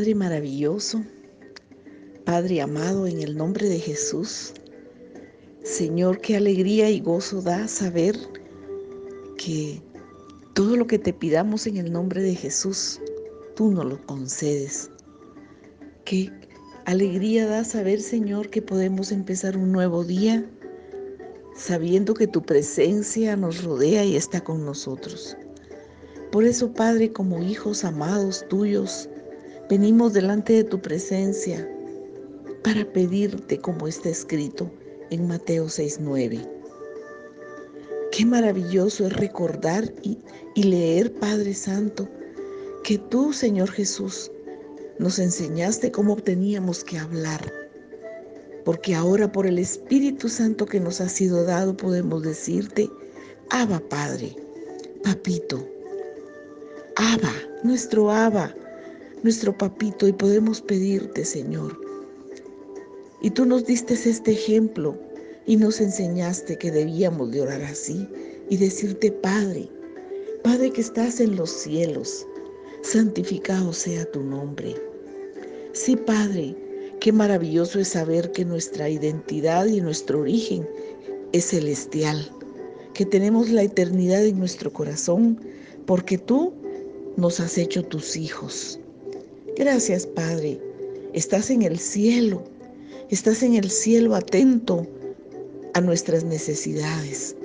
Padre 0.00 0.14
maravilloso, 0.14 1.04
Padre 2.24 2.62
amado, 2.62 3.06
en 3.06 3.20
el 3.20 3.36
nombre 3.36 3.68
de 3.68 3.78
Jesús, 3.78 4.54
Señor, 5.62 6.22
qué 6.22 6.38
alegría 6.38 6.88
y 6.88 7.00
gozo 7.00 7.42
da 7.42 7.68
saber 7.68 8.16
que 9.36 9.82
todo 10.54 10.78
lo 10.78 10.86
que 10.86 10.98
te 10.98 11.12
pidamos 11.12 11.66
en 11.66 11.76
el 11.76 11.92
nombre 11.92 12.22
de 12.22 12.34
Jesús, 12.34 12.98
tú 13.56 13.72
nos 13.72 13.84
lo 13.84 14.06
concedes. 14.06 14.90
Qué 16.06 16.32
alegría 16.86 17.46
da 17.46 17.62
saber, 17.62 18.00
Señor, 18.00 18.48
que 18.48 18.62
podemos 18.62 19.12
empezar 19.12 19.54
un 19.54 19.70
nuevo 19.70 20.02
día 20.02 20.50
sabiendo 21.54 22.14
que 22.14 22.26
tu 22.26 22.40
presencia 22.40 23.36
nos 23.36 23.62
rodea 23.64 24.02
y 24.06 24.16
está 24.16 24.40
con 24.40 24.64
nosotros. 24.64 25.36
Por 26.32 26.44
eso, 26.44 26.72
Padre, 26.72 27.12
como 27.12 27.42
hijos 27.42 27.84
amados 27.84 28.46
tuyos, 28.48 29.10
venimos 29.70 30.12
delante 30.12 30.54
de 30.54 30.64
tu 30.64 30.82
presencia 30.82 31.66
para 32.64 32.84
pedirte 32.92 33.60
como 33.60 33.86
está 33.86 34.08
escrito 34.08 34.68
en 35.10 35.28
Mateo 35.28 35.66
6:9. 35.66 36.44
Qué 38.10 38.26
maravilloso 38.26 39.06
es 39.06 39.12
recordar 39.12 39.94
y, 40.02 40.18
y, 40.56 40.64
leer, 40.64 41.14
Padre 41.14 41.54
Santo, 41.54 42.08
que 42.82 42.98
tú, 42.98 43.32
Señor 43.32 43.70
Jesús, 43.70 44.32
nos 44.98 45.20
enseñaste 45.20 45.92
cómo 45.92 46.16
teníamos 46.16 46.82
que 46.82 46.98
hablar. 46.98 47.52
Porque 48.64 48.96
ahora 48.96 49.30
por 49.30 49.46
el 49.46 49.60
Espíritu 49.60 50.28
Santo 50.28 50.66
que 50.66 50.80
nos 50.80 51.00
ha 51.00 51.08
sido 51.08 51.44
dado 51.44 51.76
podemos 51.76 52.24
decirte, 52.24 52.90
Abba 53.50 53.80
Padre, 53.88 54.34
Papito, 55.04 55.64
Abba, 56.96 57.32
nuestro 57.62 58.10
Abba, 58.10 58.52
nuestro 59.22 59.56
Papito, 59.56 60.08
y 60.08 60.12
podemos 60.12 60.60
pedirte, 60.60 61.24
Señor. 61.24 61.78
Y 63.22 63.30
tú 63.30 63.44
nos 63.44 63.66
diste 63.66 63.94
este 63.94 64.32
ejemplo 64.32 64.96
y 65.46 65.56
nos 65.56 65.80
enseñaste 65.80 66.56
que 66.56 66.70
debíamos 66.70 67.30
de 67.30 67.42
orar 67.42 67.62
así 67.62 68.08
y 68.48 68.56
decirte, 68.56 69.12
Padre, 69.12 69.68
Padre 70.42 70.70
que 70.70 70.80
estás 70.80 71.20
en 71.20 71.36
los 71.36 71.50
cielos, 71.50 72.26
santificado 72.82 73.72
sea 73.72 74.10
tu 74.10 74.22
nombre. 74.22 74.74
Sí, 75.72 75.96
Padre, 75.96 76.56
qué 77.00 77.12
maravilloso 77.12 77.78
es 77.78 77.88
saber 77.88 78.32
que 78.32 78.44
nuestra 78.44 78.88
identidad 78.88 79.66
y 79.66 79.80
nuestro 79.80 80.20
origen 80.20 80.66
es 81.32 81.46
celestial, 81.46 82.30
que 82.94 83.04
tenemos 83.04 83.50
la 83.50 83.62
eternidad 83.62 84.24
en 84.24 84.38
nuestro 84.38 84.72
corazón, 84.72 85.38
porque 85.86 86.16
tú 86.18 86.54
nos 87.16 87.38
has 87.40 87.58
hecho 87.58 87.84
tus 87.84 88.16
hijos. 88.16 88.80
Gracias, 89.60 90.06
Padre. 90.06 90.58
Estás 91.12 91.50
en 91.50 91.60
el 91.60 91.78
cielo. 91.78 92.42
Estás 93.10 93.42
en 93.42 93.56
el 93.56 93.70
cielo 93.70 94.14
atento 94.14 94.86
a 95.74 95.82
nuestras 95.82 96.24
necesidades. 96.24 97.36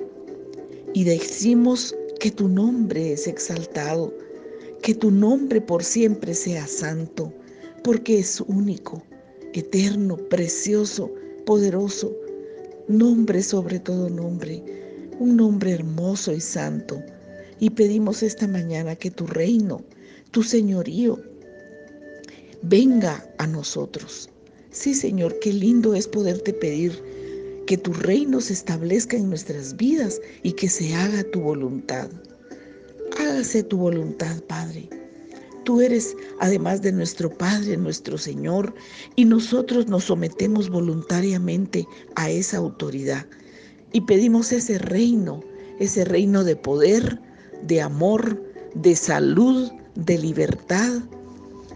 Y 0.94 1.04
decimos 1.04 1.94
que 2.18 2.30
tu 2.30 2.48
nombre 2.48 3.12
es 3.12 3.26
exaltado, 3.26 4.14
que 4.80 4.94
tu 4.94 5.10
nombre 5.10 5.60
por 5.60 5.84
siempre 5.84 6.32
sea 6.32 6.66
santo, 6.66 7.34
porque 7.84 8.20
es 8.20 8.40
único, 8.40 9.02
eterno, 9.52 10.16
precioso, 10.16 11.12
poderoso, 11.44 12.16
nombre 12.88 13.42
sobre 13.42 13.78
todo 13.78 14.08
nombre, 14.08 14.62
un 15.20 15.36
nombre 15.36 15.72
hermoso 15.72 16.32
y 16.32 16.40
santo 16.40 16.98
y 17.60 17.68
pedimos 17.68 18.22
esta 18.22 18.48
mañana 18.48 18.96
que 18.96 19.10
tu 19.10 19.26
reino, 19.26 19.82
tu 20.30 20.42
señorío, 20.42 21.20
venga 22.68 23.24
a 23.38 23.46
nosotros. 23.46 24.28
Sí, 24.70 24.94
Señor, 24.94 25.38
qué 25.40 25.52
lindo 25.52 25.94
es 25.94 26.08
poderte 26.08 26.52
pedir 26.52 27.02
que 27.66 27.76
tu 27.76 27.92
reino 27.92 28.40
se 28.40 28.52
establezca 28.52 29.16
en 29.16 29.28
nuestras 29.28 29.76
vidas 29.76 30.20
y 30.42 30.52
que 30.52 30.68
se 30.68 30.94
haga 30.94 31.24
tu 31.30 31.40
voluntad. 31.40 32.08
Hágase 33.18 33.62
tu 33.62 33.78
voluntad, 33.78 34.40
Padre. 34.48 34.88
Tú 35.64 35.80
eres, 35.80 36.14
además 36.38 36.82
de 36.82 36.92
nuestro 36.92 37.28
Padre, 37.30 37.76
nuestro 37.76 38.18
Señor, 38.18 38.74
y 39.16 39.24
nosotros 39.24 39.88
nos 39.88 40.04
sometemos 40.04 40.70
voluntariamente 40.70 41.86
a 42.14 42.30
esa 42.30 42.58
autoridad 42.58 43.26
y 43.92 44.02
pedimos 44.02 44.52
ese 44.52 44.78
reino, 44.78 45.42
ese 45.80 46.04
reino 46.04 46.44
de 46.44 46.54
poder, 46.54 47.20
de 47.62 47.80
amor, 47.80 48.40
de 48.74 48.94
salud, 48.94 49.72
de 49.96 50.18
libertad, 50.18 51.02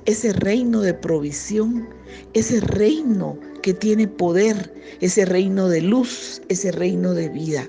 ese 0.07 0.33
reino 0.33 0.81
de 0.81 0.95
provisión, 0.95 1.89
ese 2.33 2.61
reino 2.61 3.39
que 3.63 3.75
tiene 3.75 4.09
poder, 4.09 4.73
ese 5.01 5.25
reino 5.25 5.69
de 5.69 5.83
luz, 5.83 6.43
ese 6.49 6.73
reino 6.73 7.15
de 7.15 7.29
vida. 7.29 7.69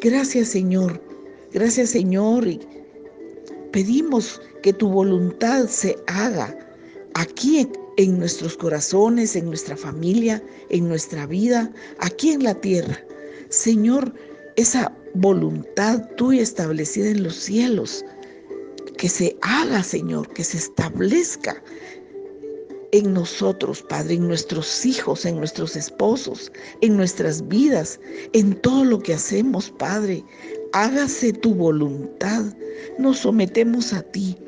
Gracias 0.00 0.48
Señor, 0.48 1.00
gracias 1.52 1.90
Señor. 1.90 2.46
Y 2.46 2.60
pedimos 3.72 4.40
que 4.62 4.72
tu 4.72 4.88
voluntad 4.88 5.66
se 5.66 5.96
haga 6.06 6.56
aquí 7.14 7.68
en 7.96 8.18
nuestros 8.18 8.56
corazones, 8.56 9.36
en 9.36 9.46
nuestra 9.46 9.76
familia, 9.76 10.42
en 10.68 10.88
nuestra 10.88 11.26
vida, 11.26 11.72
aquí 11.98 12.30
en 12.30 12.42
la 12.42 12.54
tierra. 12.54 12.98
Señor, 13.48 14.12
esa 14.56 14.92
voluntad 15.14 16.08
tuya 16.16 16.42
establecida 16.42 17.08
en 17.08 17.22
los 17.22 17.36
cielos, 17.36 18.04
que 19.04 19.10
se 19.10 19.36
haga, 19.42 19.82
Señor, 19.82 20.26
que 20.32 20.42
se 20.42 20.56
establezca 20.56 21.62
en 22.92 23.12
nosotros, 23.12 23.82
Padre, 23.82 24.14
en 24.14 24.26
nuestros 24.26 24.86
hijos, 24.86 25.26
en 25.26 25.36
nuestros 25.36 25.76
esposos, 25.76 26.50
en 26.80 26.96
nuestras 26.96 27.46
vidas, 27.46 28.00
en 28.32 28.54
todo 28.62 28.82
lo 28.82 28.98
que 28.98 29.12
hacemos, 29.12 29.70
Padre. 29.72 30.24
Hágase 30.72 31.34
tu 31.34 31.54
voluntad. 31.54 32.46
Nos 32.98 33.18
sometemos 33.18 33.92
a 33.92 34.00
ti, 34.00 34.38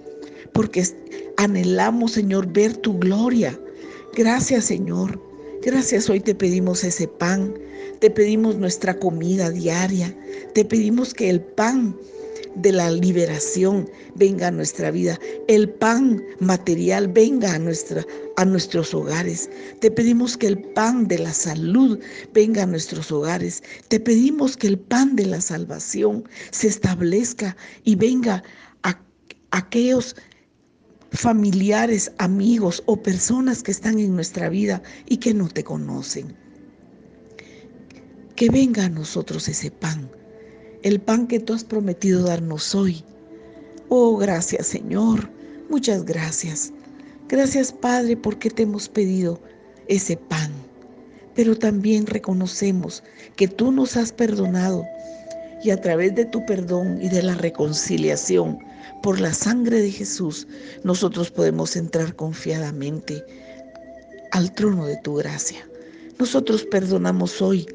porque 0.55 0.87
anhelamos, 1.37 2.13
Señor, 2.13 2.51
ver 2.51 2.79
tu 2.79 2.99
gloria. 2.99 3.61
Gracias, 4.15 4.65
Señor. 4.65 5.21
Gracias, 5.61 6.09
hoy 6.09 6.21
te 6.21 6.35
pedimos 6.35 6.83
ese 6.83 7.09
pan 7.09 7.53
te 8.01 8.11
pedimos 8.11 8.57
nuestra 8.57 8.99
comida 8.99 9.51
diaria. 9.51 10.15
Te 10.55 10.65
pedimos 10.65 11.15
que 11.15 11.31
el 11.31 11.41
pan 11.41 11.97
de 12.57 12.73
la 12.73 12.91
liberación 12.91 13.89
venga 14.15 14.49
a 14.49 14.51
nuestra 14.51 14.91
vida, 14.91 15.19
el 15.49 15.69
pan 15.69 16.23
material 16.41 17.09
venga 17.09 17.55
a, 17.55 17.59
nuestra, 17.59 18.05
a 18.37 18.45
nuestros 18.45 18.93
hogares. 18.95 19.49
Te 19.81 19.91
pedimos 19.91 20.37
que 20.37 20.49
el 20.49 20.59
pan 20.59 21.07
de 21.07 21.19
la 21.19 21.33
salud 21.33 21.99
venga 22.33 22.63
a 22.63 22.67
nuestros 22.67 23.13
hogares. 23.13 23.63
Te 23.89 24.01
pedimos 24.01 24.57
que 24.57 24.69
el 24.69 24.79
pan 24.79 25.17
de 25.17 25.27
la 25.27 25.41
salvación 25.41 26.29
se 26.51 26.69
establezca 26.69 27.57
y 27.85 27.95
venga 27.95 28.43
a 28.83 28.99
aquellos 29.51 30.17
familiares, 31.13 32.11
amigos 32.19 32.83
o 32.87 33.01
personas 33.03 33.63
que 33.63 33.71
están 33.71 33.99
en 33.99 34.15
nuestra 34.15 34.49
vida 34.49 34.83
y 35.07 35.19
que 35.19 35.33
no 35.33 35.49
te 35.49 35.63
conocen 35.63 36.35
que 38.37 38.51
venga 38.51 38.85
a 38.85 38.91
nosotros 38.91 39.49
ese 39.49 39.71
pan, 39.71 40.11
el 40.83 41.01
pan 41.01 41.27
que 41.27 41.41
tú 41.41 41.53
has 41.53 41.65
prometido 41.65 42.23
darnos 42.25 42.75
hoy. 42.75 43.03
Oh, 43.89 44.17
gracias 44.17 44.67
Señor, 44.67 45.29
muchas 45.69 46.05
gracias. 46.05 46.73
Gracias 47.29 47.73
Padre 47.73 48.17
porque 48.17 48.51
te 48.51 48.63
hemos 48.63 48.89
pedido 48.89 49.41
ese 49.89 50.17
pan. 50.17 50.53
Pero 51.35 51.57
también 51.57 52.07
reconocemos 52.07 53.03
que 53.37 53.47
tú 53.47 53.71
nos 53.71 53.97
has 53.97 54.13
perdonado 54.13 54.85
y 55.63 55.71
a 55.71 55.81
través 55.81 56.15
de 56.15 56.25
tu 56.25 56.45
perdón 56.47 57.01
y 57.03 57.09
de 57.09 57.23
la 57.23 57.35
reconciliación 57.35 58.59
por 59.03 59.21
la 59.21 59.33
sangre 59.33 59.81
de 59.81 59.91
Jesús, 59.91 60.47
nosotros 60.83 61.31
podemos 61.31 61.77
entrar 61.77 62.15
confiadamente 62.17 63.25
al 64.33 64.53
trono 64.55 64.87
de 64.87 64.97
tu 64.99 65.15
gracia. 65.15 65.67
Nosotros 66.19 66.65
perdonamos 66.65 67.41
hoy 67.43 67.67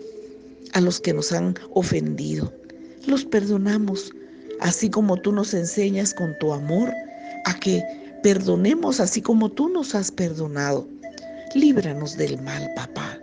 a 0.74 0.82
los 0.82 1.00
que 1.00 1.14
nos 1.14 1.32
han 1.32 1.56
ofendido. 1.74 2.52
Los 3.08 3.26
perdonamos, 3.26 4.12
así 4.60 4.90
como 4.90 5.18
tú 5.18 5.32
nos 5.32 5.54
enseñas 5.54 6.14
con 6.14 6.38
tu 6.40 6.54
amor 6.54 6.92
a 7.46 7.60
que 7.60 7.84
perdonemos 8.24 9.00
así 9.00 9.22
como 9.22 9.50
tú 9.50 9.70
nos 9.70 9.96
has 9.96 10.12
perdonado. 10.12 10.88
Líbranos 11.56 12.18
del 12.18 12.42
mal, 12.42 12.70
papá. 12.76 13.18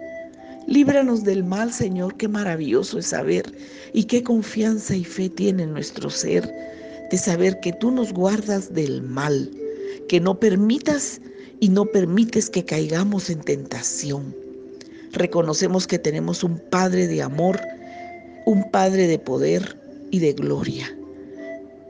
Líbranos 0.67 1.25
del 1.25 1.45
mal, 1.45 1.73
Señor. 1.73 2.17
Qué 2.17 2.29
maravilloso 2.29 2.99
es 2.99 3.07
saber 3.07 3.45
y 3.93 4.05
qué 4.05 4.23
confianza 4.23 4.95
y 4.95 5.05
fe 5.05 5.29
tiene 5.29 5.67
nuestro 5.67 6.11
ser 6.11 6.53
de 7.11 7.17
saber 7.17 7.59
que 7.61 7.73
tú 7.73 7.91
nos 7.91 8.13
guardas 8.13 8.75
del 8.75 9.01
mal, 9.03 9.51
que 10.09 10.21
no 10.21 10.39
permitas 10.39 11.21
y 11.61 11.69
no 11.69 11.87
permites 11.87 12.51
que 12.51 12.65
caigamos 12.65 13.31
en 13.31 13.41
tentación 13.41 14.35
reconocemos 15.13 15.87
que 15.87 15.99
tenemos 15.99 16.45
un 16.45 16.59
Padre 16.71 17.07
de 17.07 17.23
amor, 17.23 17.61
un 18.49 18.71
Padre 18.71 19.07
de 19.07 19.19
poder 19.19 19.79
y 20.11 20.21
de 20.21 20.33
gloria. 20.33 20.87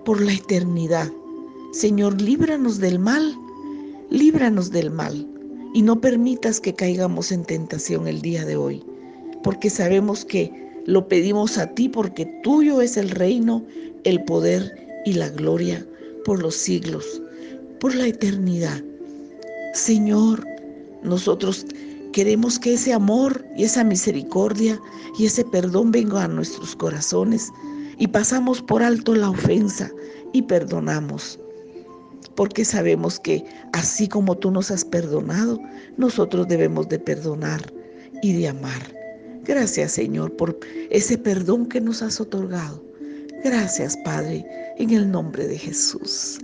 Por 0.04 0.20
la 0.20 0.32
eternidad, 0.32 1.08
Señor, 1.70 2.20
líbranos 2.20 2.80
del 2.80 2.98
mal, 2.98 3.32
líbranos 4.10 4.72
del 4.72 4.90
mal 4.90 5.24
y 5.72 5.82
no 5.82 6.00
permitas 6.00 6.58
que 6.58 6.74
caigamos 6.74 7.30
en 7.30 7.44
tentación 7.44 8.08
el 8.08 8.22
día 8.22 8.44
de 8.44 8.56
hoy, 8.56 8.82
porque 9.44 9.70
sabemos 9.70 10.24
que 10.24 10.50
lo 10.84 11.06
pedimos 11.06 11.58
a 11.58 11.68
ti 11.68 11.88
porque 11.88 12.26
tuyo 12.42 12.80
es 12.80 12.96
el 12.96 13.10
reino, 13.10 13.64
el 14.02 14.24
poder 14.24 15.00
y 15.04 15.12
la 15.12 15.28
gloria 15.28 15.86
por 16.24 16.42
los 16.42 16.56
siglos, 16.56 17.22
por 17.78 17.94
la 17.94 18.08
eternidad. 18.08 18.82
Señor, 19.74 20.44
nosotros 21.04 21.66
queremos 22.12 22.58
que 22.58 22.74
ese 22.74 22.92
amor 22.92 23.44
y 23.56 23.64
esa 23.64 23.84
misericordia 23.84 24.80
y 25.18 25.26
ese 25.26 25.44
perdón 25.44 25.90
vengan 25.90 26.30
a 26.30 26.34
nuestros 26.34 26.76
corazones 26.76 27.50
y 27.98 28.06
pasamos 28.08 28.62
por 28.62 28.82
alto 28.82 29.14
la 29.14 29.30
ofensa 29.30 29.90
y 30.32 30.42
perdonamos 30.42 31.38
porque 32.38 32.64
sabemos 32.64 33.18
que 33.18 33.44
así 33.72 34.06
como 34.06 34.38
tú 34.38 34.52
nos 34.52 34.70
has 34.70 34.84
perdonado, 34.84 35.60
nosotros 35.96 36.46
debemos 36.46 36.88
de 36.88 37.00
perdonar 37.00 37.60
y 38.22 38.32
de 38.32 38.46
amar. 38.46 38.80
Gracias 39.42 39.90
Señor 39.90 40.36
por 40.36 40.56
ese 40.90 41.18
perdón 41.18 41.66
que 41.66 41.80
nos 41.80 42.00
has 42.00 42.20
otorgado. 42.20 42.80
Gracias 43.42 43.96
Padre, 44.04 44.46
en 44.78 44.90
el 44.90 45.10
nombre 45.10 45.48
de 45.48 45.58
Jesús. 45.58 46.38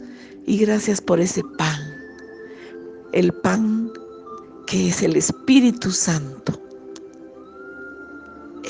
Y 0.47 0.59
gracias 0.59 1.01
por 1.01 1.21
ese 1.21 1.43
pan, 1.59 1.79
el 3.13 3.33
pan 3.33 3.93
que 4.67 4.89
es 4.89 5.03
el 5.03 5.17
Espíritu 5.17 5.91
Santo. 5.91 6.53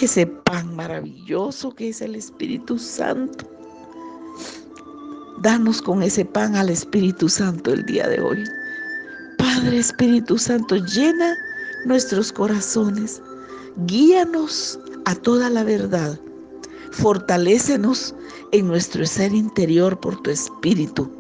Ese 0.01 0.27
pan 0.27 0.75
maravilloso 0.75 1.75
que 1.75 1.91
es 1.91 2.01
el 2.03 2.15
Espíritu 2.15 2.79
Santo 2.79 3.55
Danos 5.45 5.83
con 5.83 6.03
ese 6.03 6.25
pan 6.25 6.57
al 6.57 6.71
Espíritu 6.71 7.29
Santo 7.29 7.75
el 7.75 7.85
día 7.85 8.09
de 8.09 8.19
hoy. 8.19 8.43
Padre 9.37 9.79
Espíritu 9.79 10.39
Santo, 10.39 10.77
llena 10.77 11.37
nuestros 11.85 12.33
corazones. 12.33 13.21
Guíanos 13.87 14.79
a 15.05 15.15
toda 15.15 15.51
la 15.51 15.63
verdad. 15.63 16.19
Fortalécenos 16.93 18.15
en 18.53 18.69
nuestro 18.69 19.05
ser 19.05 19.35
interior 19.35 20.01
por 20.01 20.23
tu 20.23 20.31
Espíritu. 20.31 21.11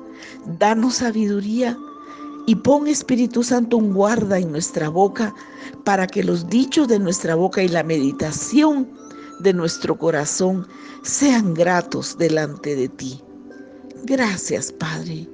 Danos 0.58 0.94
sabiduría 0.94 1.76
y 2.46 2.56
pon 2.56 2.86
Espíritu 2.88 3.42
Santo 3.42 3.76
un 3.76 3.94
guarda 3.94 4.38
en 4.38 4.52
nuestra 4.52 4.88
boca 4.88 5.34
para 5.84 6.06
que 6.06 6.22
los 6.22 6.48
dichos 6.48 6.88
de 6.88 6.98
nuestra 6.98 7.34
boca 7.34 7.62
y 7.62 7.68
la 7.68 7.82
meditación 7.82 8.88
de 9.40 9.52
nuestro 9.52 9.96
corazón 9.98 10.66
sean 11.02 11.54
gratos 11.54 12.16
delante 12.18 12.76
de 12.76 12.88
ti. 12.88 13.20
Gracias, 14.04 14.72
Padre. 14.72 15.28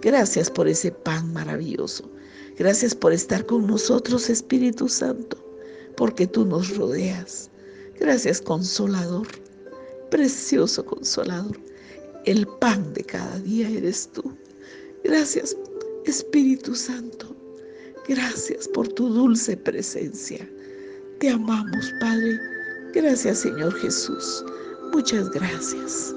Gracias 0.00 0.50
por 0.50 0.68
ese 0.68 0.90
pan 0.90 1.32
maravilloso. 1.32 2.08
Gracias 2.58 2.94
por 2.94 3.12
estar 3.12 3.46
con 3.46 3.66
nosotros, 3.66 4.28
Espíritu 4.30 4.88
Santo, 4.88 5.36
porque 5.96 6.26
tú 6.26 6.44
nos 6.44 6.76
rodeas. 6.76 7.50
Gracias, 7.98 8.40
Consolador, 8.40 9.26
precioso 10.10 10.84
Consolador. 10.84 11.58
El 12.24 12.46
pan 12.46 12.92
de 12.94 13.04
cada 13.04 13.38
día 13.40 13.68
eres 13.68 14.08
tú. 14.12 14.36
Gracias, 15.04 15.56
Espíritu 16.06 16.74
Santo. 16.74 17.36
Gracias 18.08 18.68
por 18.68 18.88
tu 18.88 19.08
dulce 19.08 19.56
presencia. 19.56 20.48
Te 21.20 21.30
amamos, 21.30 21.92
Padre. 22.00 22.38
Gracias, 22.94 23.40
Señor 23.40 23.72
Jesús. 23.74 24.44
Muchas 24.92 25.30
gracias. 25.30 26.14